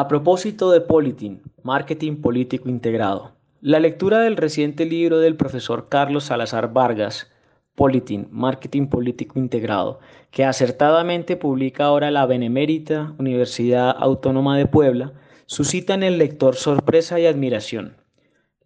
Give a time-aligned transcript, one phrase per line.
[0.00, 6.22] A propósito de Politin, Marketing Político Integrado, la lectura del reciente libro del profesor Carlos
[6.22, 7.32] Salazar Vargas,
[7.74, 9.98] Politin, Marketing Político Integrado,
[10.30, 15.14] que acertadamente publica ahora la Benemérita Universidad Autónoma de Puebla,
[15.46, 17.96] suscita en el lector sorpresa y admiración.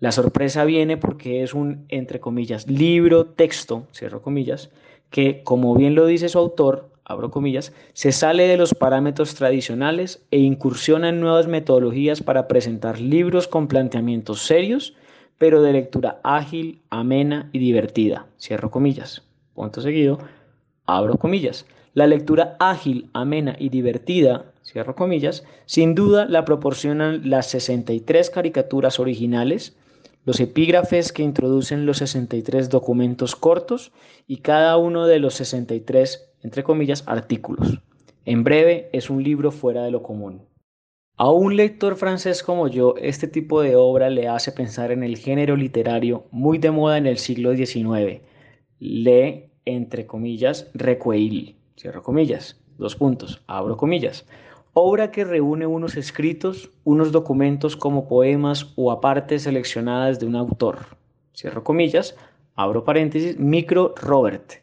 [0.01, 4.71] La sorpresa viene porque es un, entre comillas, libro, texto, cierro comillas,
[5.09, 10.25] que, como bien lo dice su autor, abro comillas, se sale de los parámetros tradicionales
[10.31, 14.95] e incursiona en nuevas metodologías para presentar libros con planteamientos serios,
[15.39, 18.27] pero de lectura ágil, amena y divertida.
[18.39, 19.23] Cierro comillas.
[19.55, 20.19] Punto seguido,
[20.87, 21.67] abro comillas.
[21.95, 28.98] La lectura ágil, amena y divertida, cierro comillas, sin duda la proporcionan las 63 caricaturas
[28.98, 29.77] originales,
[30.25, 33.92] los epígrafes que introducen los 63 documentos cortos
[34.27, 37.80] y cada uno de los 63 entre comillas, artículos.
[38.24, 40.42] En breve, es un libro fuera de lo común.
[41.16, 45.19] A un lector francés como yo, este tipo de obra le hace pensar en el
[45.19, 48.22] género literario muy de moda en el siglo XIX.
[48.78, 54.24] Lee, entre comillas, recueil, cierro comillas, dos puntos, abro comillas.
[54.72, 60.97] Obra que reúne unos escritos, unos documentos como poemas o apartes seleccionadas de un autor,
[61.36, 62.17] cierro comillas,
[62.55, 64.61] abro paréntesis, micro Robert,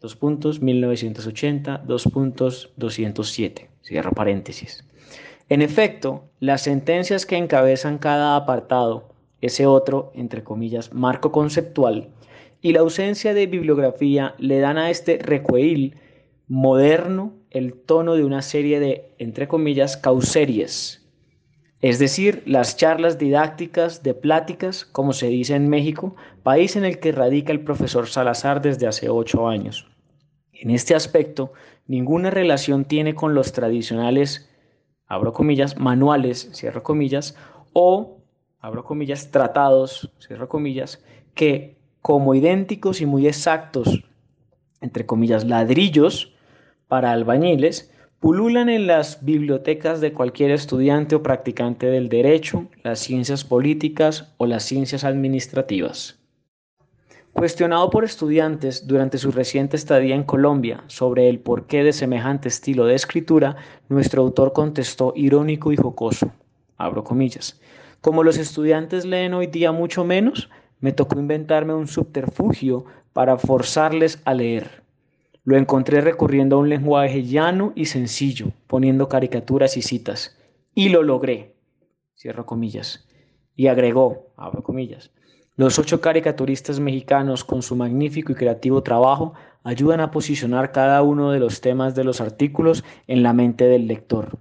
[0.00, 4.84] dos puntos 1980, dos puntos 207, cierro paréntesis.
[5.48, 12.10] En efecto, las sentencias que encabezan cada apartado, ese otro, entre comillas, marco conceptual,
[12.60, 15.96] y la ausencia de bibliografía le dan a este recueil
[16.48, 20.97] moderno el tono de una serie de, entre comillas, causeries,
[21.80, 26.98] es decir, las charlas didácticas de pláticas, como se dice en México, país en el
[26.98, 29.88] que radica el profesor Salazar desde hace ocho años.
[30.52, 31.52] En este aspecto,
[31.86, 34.50] ninguna relación tiene con los tradicionales,
[35.06, 37.36] abro comillas, manuales, cierro comillas,
[37.72, 38.18] o,
[38.58, 44.02] abro comillas, tratados, cierro comillas, que como idénticos y muy exactos,
[44.80, 46.34] entre comillas, ladrillos
[46.88, 53.44] para albañiles, pululan en las bibliotecas de cualquier estudiante o practicante del derecho, las ciencias
[53.44, 56.18] políticas o las ciencias administrativas.
[57.32, 62.86] Cuestionado por estudiantes durante su reciente estadía en Colombia sobre el porqué de semejante estilo
[62.86, 63.56] de escritura,
[63.88, 66.32] nuestro autor contestó irónico y jocoso,
[66.76, 67.60] abro comillas,
[68.00, 74.20] como los estudiantes leen hoy día mucho menos, me tocó inventarme un subterfugio para forzarles
[74.24, 74.87] a leer.
[75.48, 80.36] Lo encontré recurriendo a un lenguaje llano y sencillo, poniendo caricaturas y citas.
[80.74, 81.54] Y lo logré.
[82.14, 83.08] Cierro comillas.
[83.56, 85.10] Y agregó, abro comillas,
[85.56, 89.32] los ocho caricaturistas mexicanos, con su magnífico y creativo trabajo,
[89.64, 93.86] ayudan a posicionar cada uno de los temas de los artículos en la mente del
[93.86, 94.36] lector,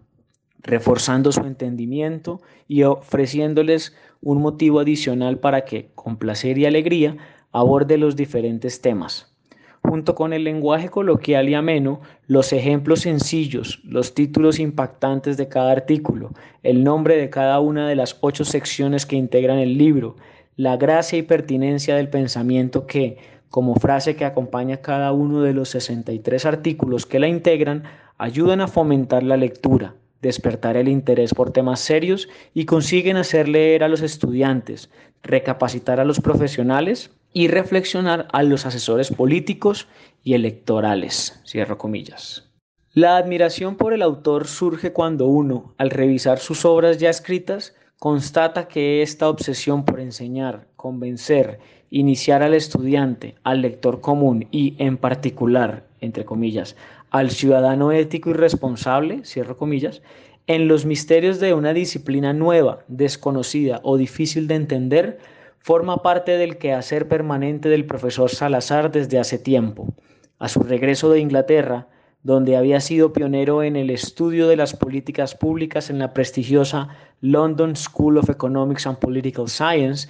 [0.59, 7.15] reforzando su entendimiento y ofreciéndoles un motivo adicional para que, con placer y alegría,
[7.53, 9.36] aborde los diferentes temas.
[9.83, 15.71] Junto con el lenguaje coloquial y ameno, los ejemplos sencillos, los títulos impactantes de cada
[15.71, 16.31] artículo,
[16.63, 20.15] el nombre de cada una de las ocho secciones que integran el libro,
[20.55, 23.17] la gracia y pertinencia del pensamiento que,
[23.49, 27.83] como frase que acompaña cada uno de los 63 artículos que la integran,
[28.17, 33.83] ayudan a fomentar la lectura, despertar el interés por temas serios y consiguen hacer leer
[33.83, 34.89] a los estudiantes,
[35.23, 39.87] recapacitar a los profesionales y reflexionar a los asesores políticos
[40.23, 41.41] y electorales.
[41.77, 42.49] Comillas.
[42.93, 48.67] La admiración por el autor surge cuando uno, al revisar sus obras ya escritas, constata
[48.67, 55.85] que esta obsesión por enseñar, convencer, iniciar al estudiante, al lector común y, en particular,
[56.01, 56.75] entre comillas,
[57.11, 60.01] al ciudadano ético y responsable, cierro comillas,
[60.47, 65.19] en los misterios de una disciplina nueva, desconocida o difícil de entender,
[65.67, 69.93] forma parte del quehacer permanente del profesor Salazar desde hace tiempo.
[70.39, 71.89] A su regreso de Inglaterra,
[72.23, 76.87] donde había sido pionero en el estudio de las políticas públicas en la prestigiosa
[77.19, 80.07] London School of Economics and Political Science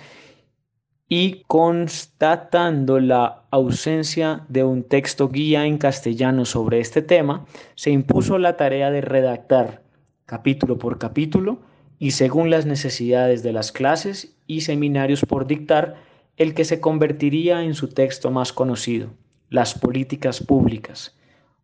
[1.09, 8.38] y constatando la ausencia de un texto guía en castellano sobre este tema, se impuso
[8.38, 9.81] la tarea de redactar
[10.27, 11.62] capítulo por capítulo
[11.99, 15.95] y según las necesidades de las clases y seminarios por dictar,
[16.38, 19.09] el que se convertiría en su texto más conocido,
[19.49, 21.17] Las políticas públicas,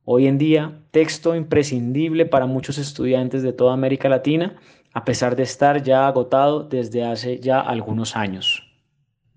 [0.06, 4.58] Hoy en día, texto imprescindible para muchos estudiantes de toda América Latina,
[4.92, 8.70] a pesar de estar ya agotado desde hace ya algunos años.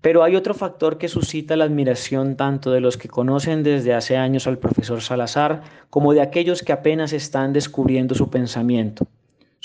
[0.01, 4.17] Pero hay otro factor que suscita la admiración tanto de los que conocen desde hace
[4.17, 9.07] años al profesor Salazar como de aquellos que apenas están descubriendo su pensamiento,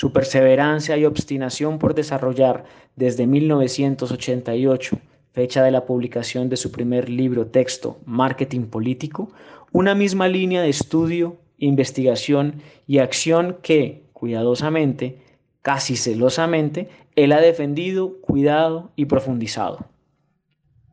[0.02, 2.64] Su perseverancia y obstinación por desarrollar
[2.96, 4.98] desde 1988,
[5.30, 9.30] fecha de la publicación de su primer libro texto, Marketing Político,
[9.70, 15.22] una misma línea de estudio, investigación y acción que, cuidadosamente,
[15.62, 19.86] casi celosamente, él ha defendido, cuidado y profundizado.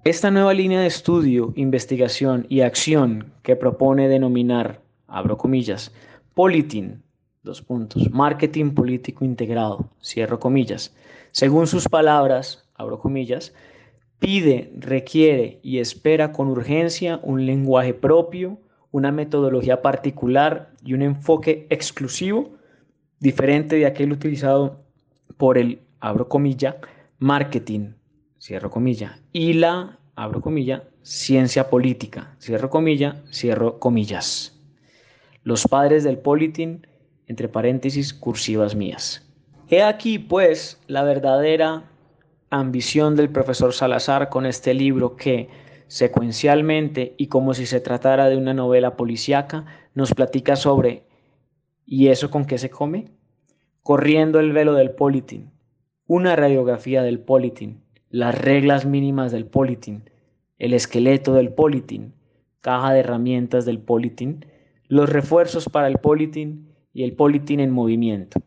[0.04, 5.92] Esta nueva línea de estudio, investigación y acción que propone denominar, abro comillas,
[6.36, 7.02] Politin,
[7.44, 10.94] dos puntos, marketing político integrado, cierro comillas,
[11.32, 13.54] según sus palabras, abro comillas,
[14.20, 18.60] pide, requiere y espera con urgencia un lenguaje propio,
[18.92, 22.58] una metodología particular y un enfoque exclusivo,
[23.20, 24.84] diferente de aquel utilizado
[25.38, 26.78] por el, abro comilla,
[27.20, 27.94] marketing,
[28.40, 34.60] cierro comilla, y la, abro comilla, ciencia política, cierro comilla, cierro comillas.
[35.44, 36.86] Los padres del politin,
[37.30, 39.26] entre paréntesis, cursivas mías.
[39.70, 41.84] He aquí, pues, la verdadera
[42.50, 45.48] ambición del profesor Salazar con este libro que,
[45.88, 51.04] secuencialmente y como si se tratara de una novela policíaca, nos platica sobre
[51.86, 53.12] ¿y eso con qué se come?
[53.84, 55.52] Corriendo el velo del politin,
[56.08, 60.10] una radiografía del politin, las reglas mínimas del politin,
[60.58, 62.14] el esqueleto del politin,
[62.62, 64.46] caja de herramientas del politin,
[64.88, 68.42] los refuerzos para el politin y el politin en movimiento.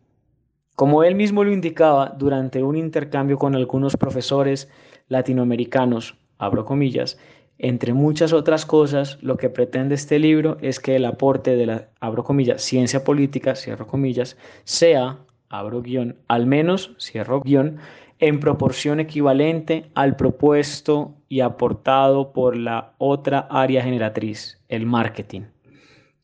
[0.74, 4.68] Como él mismo lo indicaba durante un intercambio con algunos profesores
[5.08, 7.18] latinoamericanos, abro comillas,
[7.58, 11.88] entre muchas otras cosas, lo que pretende este libro es que el aporte de la,
[12.00, 15.18] abro comillas, ciencia política, cierro comillas, sea,
[15.48, 17.78] abro guion, al menos, cierro guion,
[18.18, 25.42] en proporción equivalente al propuesto y aportado por la otra área generatriz, el marketing.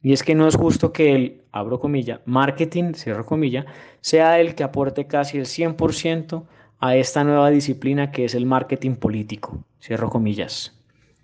[0.02, 3.66] Y es que no es justo que el, abro comilla, marketing, cierro comilla,
[4.00, 6.44] sea el que aporte casi el 100%
[6.80, 10.74] a esta nueva disciplina que es el marketing político, cierro comillas.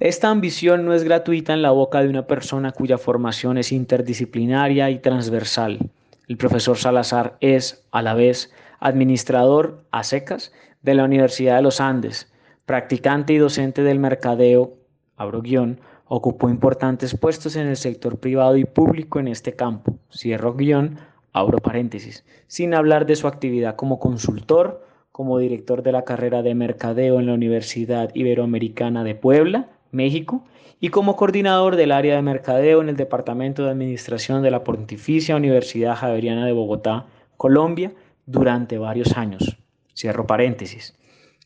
[0.01, 4.91] Esta ambición no es gratuita en la boca de una persona cuya formación es interdisciplinaria
[4.91, 5.79] y transversal.
[6.27, 11.81] El profesor Salazar es, a la vez, administrador a secas de la Universidad de los
[11.81, 12.33] Andes,
[12.67, 14.75] practicante y docente del mercadeo,
[15.17, 20.55] abro guion, ocupó importantes puestos en el sector privado y público en este campo, cierro
[20.55, 20.99] guion,
[21.33, 26.55] abro paréntesis, sin hablar de su actividad como consultor, como director de la carrera de
[26.55, 30.45] mercadeo en la Universidad Iberoamericana de Puebla, México,
[30.81, 35.37] y como coordinador del área de mercadeo en el Departamento de Administración de la Pontificia
[35.37, 37.93] Universidad Javeriana de Bogotá, Colombia,
[38.27, 39.57] durante varios años.
[39.95, 40.95] Cierro paréntesis.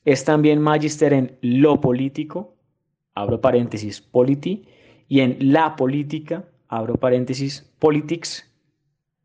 [0.04, 2.54] Es también magíster en lo político,
[3.20, 4.64] abro paréntesis, polity,
[5.08, 8.44] y en la política, abro paréntesis, politics,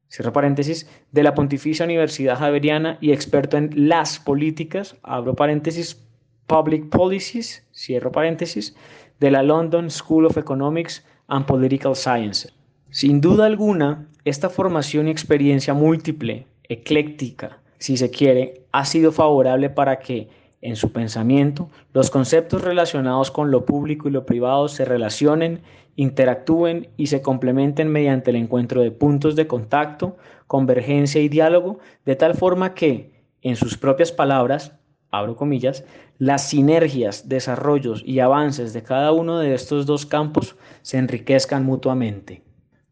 [0.09, 6.01] cierro paréntesis, de la Pontificia Universidad Javeriana y experto en las políticas, abro paréntesis,
[6.47, 8.75] public policies, cierro paréntesis,
[9.19, 12.53] de la London School of Economics and Political Sciences.
[12.89, 19.69] Sin duda alguna, esta formación y experiencia múltiple, ecléctica, si se quiere, ha sido favorable
[19.69, 20.29] para que
[20.63, 25.61] en su pensamiento, los conceptos relacionados con lo público y lo privado se relacionen,
[25.97, 30.15] interactúen y se complementen mediante el encuentro de puntos de contacto,
[30.47, 33.11] convergencia y diálogo, de tal forma que,
[33.41, 34.79] en sus propias palabras,
[35.11, 35.83] abro comillas,
[36.17, 42.41] las sinergias, desarrollos y avances de cada uno de estos dos campos se enriquezcan mutuamente.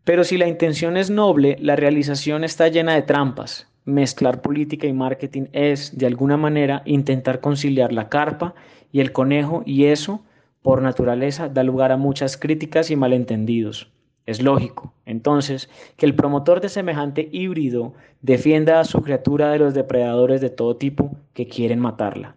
[0.04, 4.94] Pero si la intención es noble, la realización está llena de trampas, mezclar política y
[4.94, 8.54] marketing es, de alguna manera, intentar conciliar la carpa
[8.92, 10.22] y el conejo y eso,
[10.62, 13.92] por naturaleza, da lugar a muchas críticas y malentendidos.
[14.26, 19.74] Es lógico, entonces, que el promotor de semejante híbrido defienda a su criatura de los
[19.74, 22.36] depredadores de todo tipo que quieren matarla.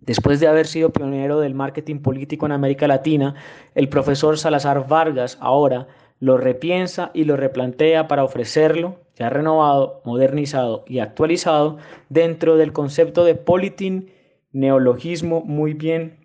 [0.00, 3.34] Después de haber sido pionero del marketing político en América Latina,
[3.74, 5.86] el profesor Salazar Vargas ahora
[6.18, 13.24] lo repiensa y lo replantea para ofrecerlo, ya renovado, modernizado y actualizado, dentro del concepto
[13.24, 14.10] de politin,
[14.52, 16.18] neologismo muy bien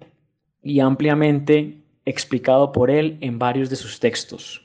[0.62, 4.64] y ampliamente explicado por él en varios de sus textos.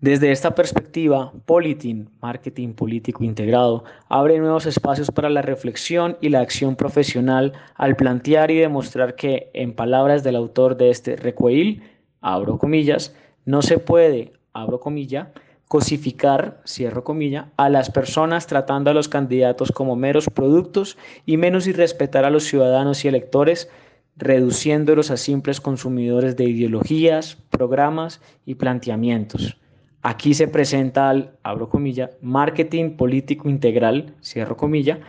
[0.00, 6.40] Desde esta perspectiva, Politin, marketing político integrado, abre nuevos espacios para la reflexión y la
[6.40, 11.82] acción profesional al plantear y demostrar que, en palabras del autor de este recueil,
[12.20, 15.32] abro comillas, no se puede, abro comilla,
[15.68, 21.66] cosificar, cierro comilla, a las personas tratando a los candidatos como meros productos y menos
[21.66, 23.68] irrespetar a los ciudadanos y electores,
[24.16, 29.56] reduciéndolos a simples consumidores de ideologías, programas y planteamientos.
[30.02, 35.00] Aquí se presenta al, abro comilla, marketing político integral, cierro comilla,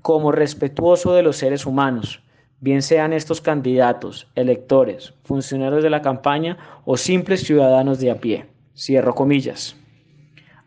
[0.00, 2.22] como respetuoso de los seres humanos,
[2.60, 8.46] bien sean estos candidatos, electores, funcionarios de la campaña o simples ciudadanos de a pie,
[8.74, 9.76] cierro comillas.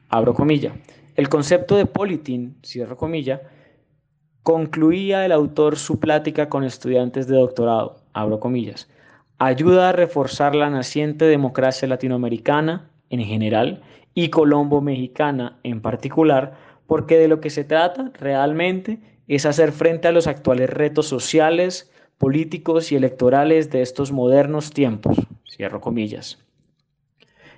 [0.09, 0.73] Abro comilla.
[1.15, 3.41] El concepto de politin, cierro comilla,
[4.43, 8.87] concluía el autor su plática con estudiantes de doctorado, abro comillas,
[9.39, 13.81] ayuda a reforzar la naciente democracia latinoamericana en general
[14.13, 16.53] y Colombo mexicana en particular,
[16.85, 21.91] porque de lo que se trata realmente es hacer frente a los actuales retos sociales,
[22.17, 25.17] políticos y electorales de estos modernos tiempos.
[25.45, 26.46] Cierro comillas.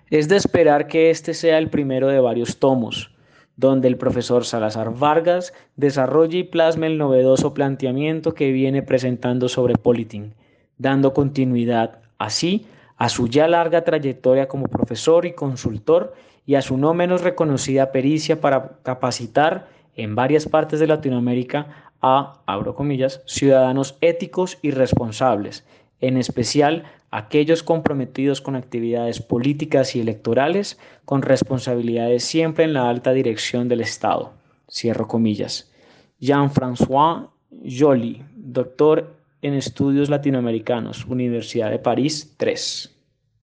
[0.10, 3.12] Es de esperar que este sea el primero de varios tomos,
[3.58, 9.76] donde el profesor Salazar Vargas desarrolle y plasme el novedoso planteamiento que viene presentando sobre
[9.76, 10.34] Politin,
[10.78, 12.66] dando continuidad así
[12.98, 16.14] a su ya larga trayectoria como profesor y consultor
[16.46, 22.42] y a su no menos reconocida pericia para capacitar en varias partes de Latinoamérica a,
[22.48, 25.66] abro comillas, ciudadanos éticos y responsables,
[26.02, 33.14] en especial aquellos comprometidos con actividades políticas y electorales, con responsabilidades siempre en la alta
[33.14, 34.34] dirección del Estado.
[34.70, 35.72] Cierro comillas.
[36.20, 37.30] Jean-François
[37.64, 42.99] Joly, doctor en Estudios Latinoamericanos, Universidad de París 3.